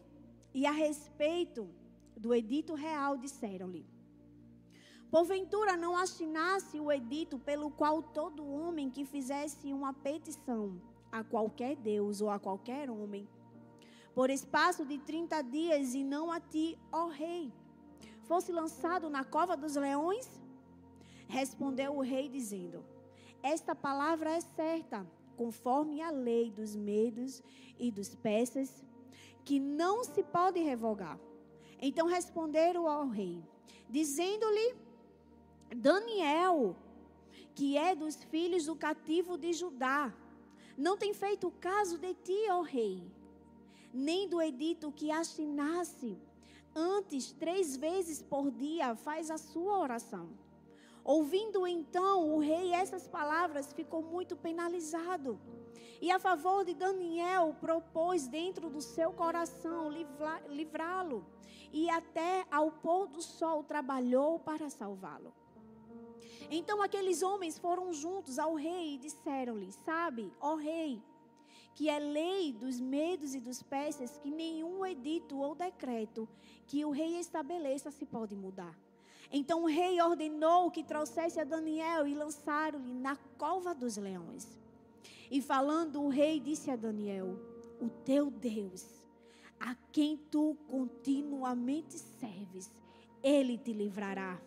[0.53, 1.69] e a respeito
[2.15, 3.85] do edito real disseram-lhe:
[5.11, 10.81] Porventura não assinasse o edito pelo qual todo homem que fizesse uma petição
[11.13, 13.27] a qualquer Deus ou a qualquer homem
[14.13, 17.51] por espaço de 30 dias, e não a ti, ó rei.
[18.23, 20.39] Fosse lançado na cova dos leões?
[21.27, 22.85] Respondeu o rei, dizendo:
[23.41, 27.41] Esta palavra é certa, conforme a lei dos medos
[27.79, 28.83] e dos persas,
[29.43, 31.19] que não se pode revogar.
[31.81, 33.43] Então responderam ao rei,
[33.89, 34.75] dizendo-lhe:
[35.75, 36.75] Daniel,
[37.55, 40.13] que é dos filhos do cativo de Judá,
[40.77, 43.03] não tem feito caso de ti, ó rei
[43.93, 46.17] nem do edito que assinasse.
[46.75, 50.27] Antes, três vezes por dia, faz a sua oração.
[51.03, 55.39] Ouvindo então o rei essas palavras, ficou muito penalizado.
[56.01, 59.91] E a favor de Daniel, propôs dentro do seu coração
[60.49, 61.25] livrá-lo.
[61.71, 65.33] E até ao pôr do sol trabalhou para salvá-lo.
[66.49, 71.01] Então aqueles homens foram juntos ao rei e disseram-lhe: Sabe, ó rei,
[71.75, 76.27] que é lei dos medos e dos persas, que nenhum edito ou decreto
[76.67, 78.77] que o rei estabeleça se pode mudar.
[79.31, 84.47] Então o rei ordenou que trouxesse a Daniel e lançaram-lhe na cova dos leões.
[85.31, 87.39] E falando, o rei disse a Daniel:
[87.81, 88.85] O teu Deus,
[89.59, 92.69] a quem tu continuamente serves,
[93.23, 94.39] ele te livrará.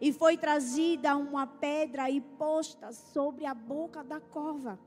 [0.00, 4.78] E foi trazida uma pedra e posta sobre a boca da cova.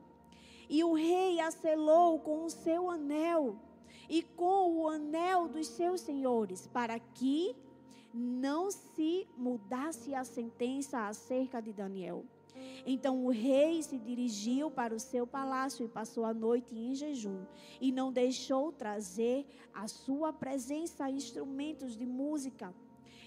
[0.68, 3.56] E o rei a selou com o seu anel
[4.08, 7.54] e com o anel dos seus senhores, para que
[8.12, 12.24] não se mudasse a sentença acerca de Daniel.
[12.86, 17.44] Então o rei se dirigiu para o seu palácio e passou a noite em jejum,
[17.80, 22.72] e não deixou trazer à sua presença instrumentos de música,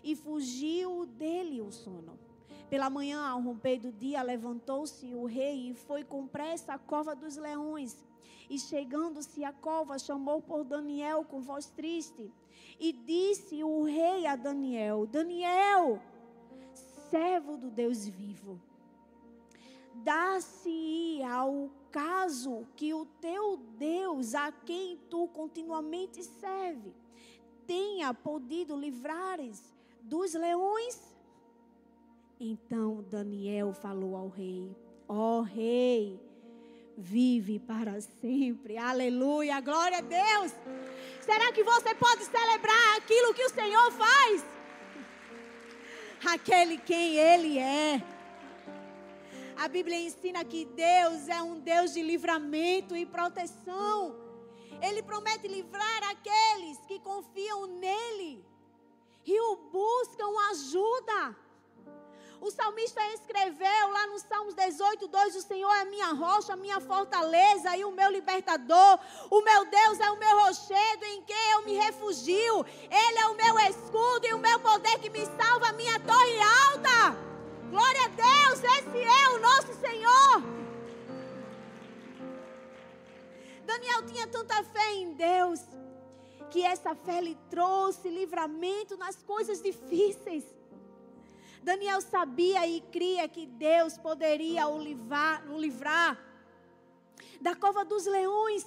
[0.03, 2.17] e fugiu dele o sono.
[2.69, 7.15] Pela manhã, ao romper do dia, levantou-se o rei e foi com pressa à cova
[7.15, 8.05] dos leões.
[8.47, 12.31] E chegando-se à cova, chamou por Daniel com voz triste.
[12.79, 15.99] E disse o rei a Daniel: Daniel,
[17.09, 18.61] servo do Deus vivo,
[19.95, 26.93] dá-se ao caso que o teu Deus, a quem tu continuamente serve,
[27.65, 31.09] tenha podido livrares dos leões
[32.39, 34.73] então Daniel falou ao rei:
[35.07, 36.17] ó Rei,
[36.97, 38.77] vive para sempre.
[38.77, 40.53] Aleluia, glória a Deus.
[41.19, 44.45] Será que você pode celebrar aquilo que o Senhor faz?
[46.25, 48.01] Aquele quem Ele é.
[49.57, 54.15] A Bíblia ensina que Deus é um Deus de livramento e proteção.
[54.81, 58.48] Ele promete livrar aqueles que confiam nele
[59.25, 61.35] e o buscam ajuda.
[62.41, 67.75] O salmista escreveu lá no Salmos 18, 2: O Senhor é minha rocha, minha fortaleza
[67.75, 68.99] e o meu libertador.
[69.29, 72.65] O meu Deus é o meu rochedo em quem eu me refugio.
[72.89, 77.17] Ele é o meu escudo e o meu poder que me salva, minha torre alta.
[77.69, 80.43] Glória a Deus, esse é o nosso Senhor.
[83.65, 85.59] Daniel tinha tanta fé em Deus
[86.49, 90.45] que essa fé lhe trouxe livramento nas coisas difíceis.
[91.61, 96.17] Daniel sabia e cria que Deus poderia o livrar, o livrar
[97.41, 98.65] da cova dos leões.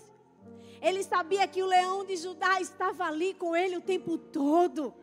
[0.80, 4.94] Ele sabia que o leão de Judá estava ali com ele o tempo todo.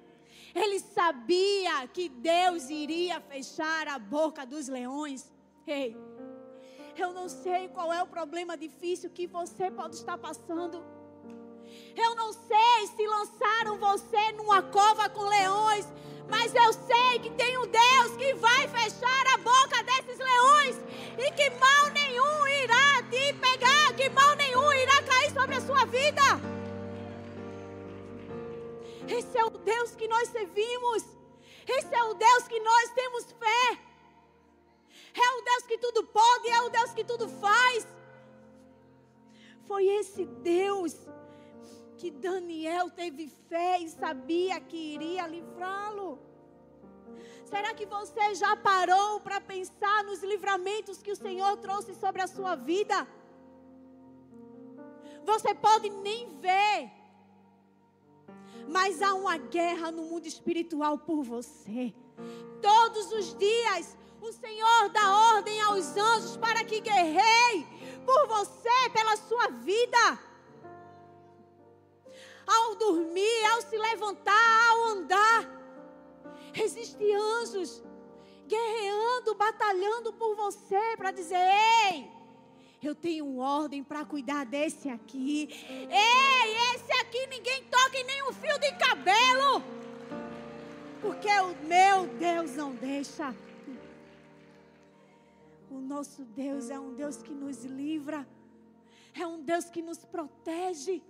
[0.53, 5.31] Ele sabia que Deus iria fechar a boca dos leões.
[5.65, 5.95] Ei,
[6.97, 10.83] eu não sei qual é o problema difícil que você pode estar passando.
[11.95, 15.85] Eu não sei se lançaram você numa cova com leões,
[16.29, 20.75] mas eu sei que tem um Deus que vai fechar a boca desses leões
[21.17, 25.85] e que mal nenhum irá te pegar, que mal nenhum irá cair sobre a sua
[25.85, 26.21] vida.
[29.07, 31.03] Esse é o Deus que nós servimos.
[31.67, 33.79] Esse é o Deus que nós temos fé.
[35.13, 37.87] É o Deus que tudo pode, é o Deus que tudo faz.
[39.67, 40.95] Foi esse Deus
[41.99, 46.17] que Daniel teve fé e sabia que iria livrá-lo.
[47.43, 52.27] Será que você já parou para pensar nos livramentos que o Senhor trouxe sobre a
[52.27, 53.05] sua vida?
[55.25, 56.89] Você pode nem ver,
[58.69, 61.93] mas há uma guerra no mundo espiritual por você.
[62.61, 67.67] Todos os dias, o Senhor dá ordem aos anjos para que guerreiem
[68.05, 70.29] por você, pela sua vida
[72.49, 75.59] ao dormir, ao se levantar, ao andar.
[76.55, 77.83] Existem anjos
[78.47, 81.37] guerreando, batalhando por você para dizer:
[81.91, 82.09] ei,
[82.81, 85.47] eu tenho ordem para cuidar desse aqui.
[85.69, 89.61] Ei, esse aqui ninguém toca em nenhum fio de cabelo.
[91.01, 93.35] Porque o meu Deus não deixa.
[95.69, 98.27] O nosso Deus é um Deus que nos livra.
[99.13, 101.01] É um Deus que nos protege.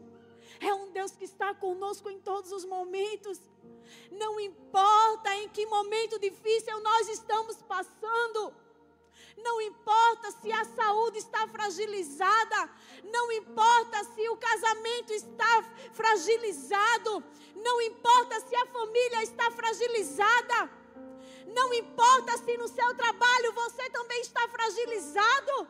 [0.60, 3.40] É um Deus que está conosco em todos os momentos.
[4.12, 8.54] Não importa em que momento difícil nós estamos passando.
[9.38, 12.70] Não importa se a saúde está fragilizada,
[13.06, 17.24] não importa se o casamento está fragilizado,
[17.56, 20.70] não importa se a família está fragilizada,
[21.48, 25.68] não importa se no seu trabalho você também está fragilizado.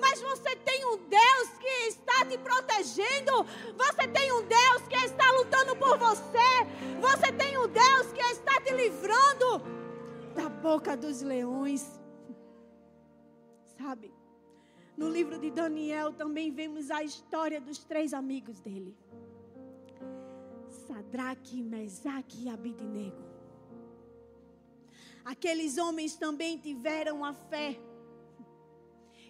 [0.00, 3.44] Mas você tem um Deus que está te protegendo.
[3.76, 6.52] Você tem um Deus que está lutando por você.
[7.00, 9.62] Você tem um Deus que está te livrando
[10.34, 12.00] da boca dos leões.
[13.78, 14.12] Sabe?
[14.96, 18.96] No livro de Daniel também vemos a história dos três amigos dele.
[20.86, 23.22] Sadraque, Mesaque e Abidnego.
[25.24, 27.78] Aqueles homens também tiveram a fé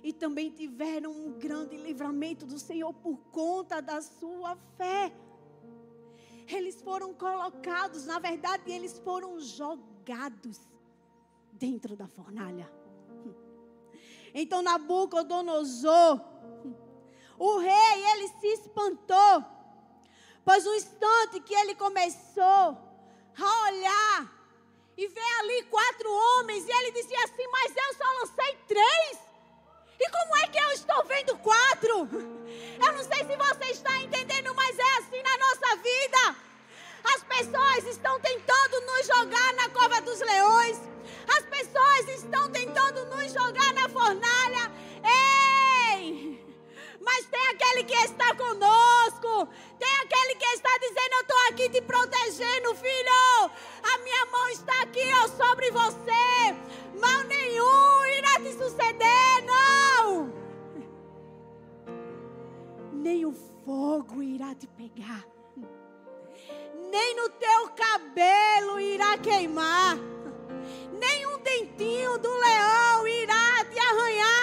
[0.03, 5.13] e também tiveram um grande livramento do Senhor por conta da sua fé.
[6.49, 10.61] Eles foram colocados, na verdade, eles foram jogados
[11.53, 12.71] dentro da fornalha.
[14.35, 16.21] Então Nabucodonosor,
[17.39, 19.45] o rei, ele se espantou,
[20.45, 22.77] pois no instante que ele começou
[23.39, 24.43] a olhar
[24.97, 29.32] e ver ali quatro homens, e ele dizia assim: Mas eu só lancei três.
[30.03, 32.09] E como é que eu estou vendo quatro?
[32.85, 36.37] Eu não sei se você está entendendo, mas é assim na nossa vida.
[37.15, 40.79] As pessoas estão tentando nos jogar na cova dos leões.
[41.29, 44.73] As pessoas estão tentando nos jogar na fornalha.
[47.05, 49.49] Mas tem aquele que está conosco.
[49.79, 53.51] Tem aquele que está dizendo: Eu estou aqui te protegendo, filho.
[53.83, 56.55] A minha mão está aqui ó, sobre você.
[57.01, 60.33] Mal nenhum irá te suceder, não.
[62.93, 63.33] Nem o
[63.65, 65.27] fogo irá te pegar.
[66.91, 69.97] Nem no teu cabelo irá queimar.
[70.93, 74.42] Nem um dentinho do leão irá te arranhar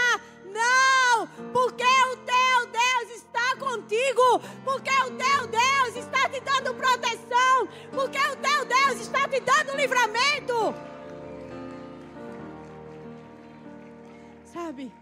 [4.63, 9.75] porque o teu Deus está te dando proteção, porque o teu Deus está te dando
[9.75, 10.73] livramento.
[14.43, 14.93] Sabe,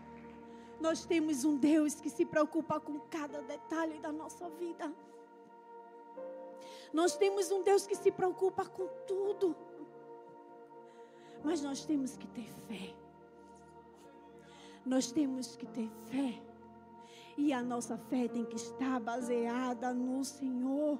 [0.79, 4.91] nós temos um Deus que se preocupa com cada detalhe da nossa vida.
[6.93, 9.55] Nós temos um Deus que se preocupa com tudo.
[11.43, 12.93] Mas nós temos que ter fé.
[14.85, 16.46] Nós temos que ter fé.
[17.37, 20.97] E a nossa fé tem que estar baseada no Senhor.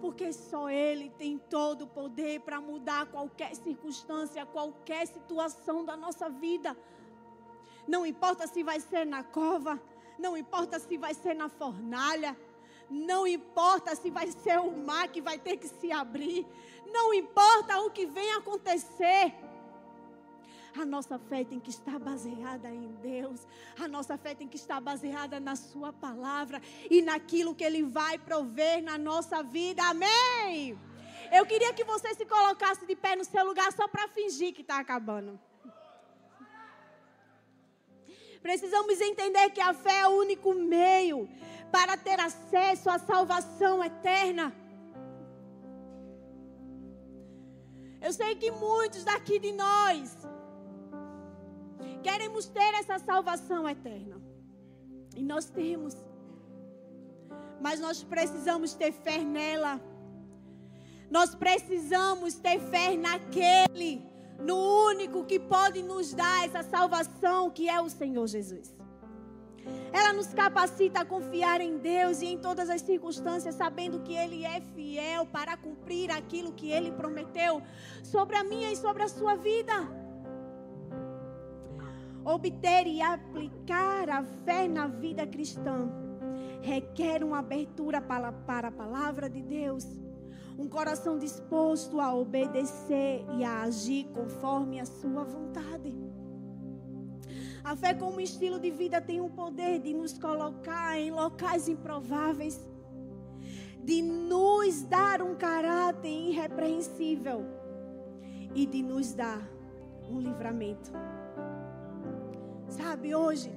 [0.00, 6.28] Porque só Ele tem todo o poder para mudar qualquer circunstância, qualquer situação da nossa
[6.28, 6.76] vida.
[7.88, 9.80] Não importa se vai ser na cova,
[10.18, 12.36] não importa se vai ser na fornalha,
[12.88, 16.46] não importa se vai ser o mar que vai ter que se abrir.
[16.86, 19.34] Não importa o que vem acontecer.
[20.78, 23.46] A nossa fé tem que estar baseada em Deus.
[23.80, 26.60] A nossa fé tem que estar baseada na Sua palavra
[26.90, 29.82] e naquilo que Ele vai prover na nossa vida.
[29.84, 30.78] Amém.
[31.32, 34.60] Eu queria que você se colocasse de pé no seu lugar só para fingir que
[34.60, 35.40] está acabando.
[38.42, 41.28] Precisamos entender que a fé é o único meio
[41.72, 44.54] para ter acesso à salvação eterna.
[48.00, 50.16] Eu sei que muitos daqui de nós
[52.06, 54.16] queremos ter essa salvação eterna.
[55.16, 55.94] E nós temos.
[57.60, 59.80] Mas nós precisamos ter fé nela.
[61.10, 63.92] Nós precisamos ter fé naquele,
[64.38, 64.56] no
[64.90, 68.74] único que pode nos dar essa salvação, que é o Senhor Jesus.
[69.92, 74.44] Ela nos capacita a confiar em Deus e em todas as circunstâncias, sabendo que Ele
[74.44, 77.62] é fiel para cumprir aquilo que Ele prometeu
[78.04, 80.05] sobre a minha e sobre a sua vida.
[82.26, 85.88] Obter e aplicar a fé na vida cristã
[86.60, 89.86] requer uma abertura para, para a palavra de Deus,
[90.58, 95.94] um coração disposto a obedecer e a agir conforme a sua vontade.
[97.62, 102.60] A fé, como estilo de vida, tem o poder de nos colocar em locais improváveis,
[103.84, 107.44] de nos dar um caráter irrepreensível
[108.52, 109.48] e de nos dar
[110.10, 110.90] um livramento.
[112.68, 113.52] Sabe, hoje,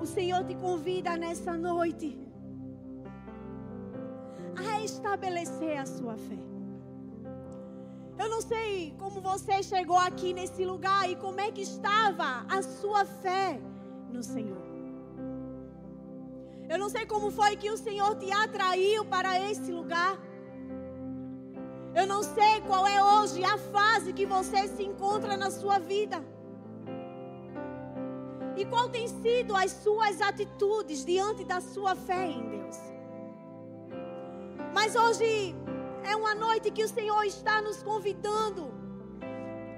[0.00, 2.18] o Senhor te convida nessa noite
[4.56, 6.38] a restabelecer a sua fé.
[8.18, 12.62] Eu não sei como você chegou aqui nesse lugar e como é que estava a
[12.62, 13.60] sua fé
[14.10, 14.62] no Senhor.
[16.68, 20.18] Eu não sei como foi que o Senhor te atraiu para esse lugar.
[21.94, 26.22] Eu não sei qual é hoje a fase que você se encontra na sua vida.
[28.60, 32.76] E qual tem sido as suas atitudes diante da sua fé em Deus.
[34.74, 35.56] Mas hoje
[36.04, 38.70] é uma noite que o Senhor está nos convidando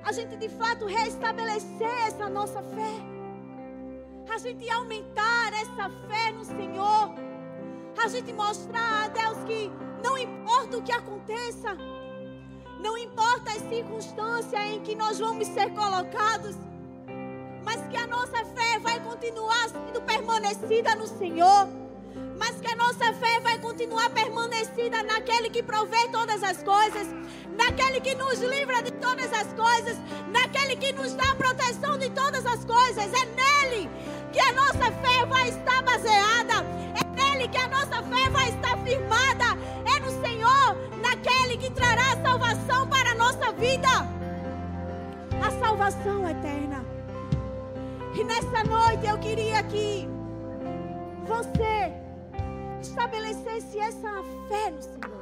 [0.05, 2.95] a gente de fato restabelecer essa nossa fé,
[4.29, 7.15] a gente aumentar essa fé no Senhor,
[8.03, 9.71] a gente mostrar a Deus que
[10.03, 11.79] não importa o que aconteça,
[12.81, 16.57] não importa as circunstâncias em que nós vamos ser colocados,
[17.65, 21.83] mas que a nossa fé vai continuar sendo permanecida no Senhor
[22.43, 27.07] mas que a nossa fé vai continuar permanecida naquele que provê todas as coisas,
[27.57, 29.97] naquele que nos livra de todas as coisas,
[30.27, 33.05] naquele que nos dá proteção de todas as coisas.
[33.05, 33.89] É nele
[34.33, 36.67] que a nossa fé vai estar baseada,
[37.01, 39.57] é nele que a nossa fé vai estar firmada,
[39.95, 43.89] é no Senhor, naquele que trará salvação para a nossa vida.
[45.41, 46.92] A salvação eterna.
[48.15, 50.07] E nessa noite eu queria que
[51.27, 51.93] você
[52.81, 55.22] estabelecesse essa fé no Senhor.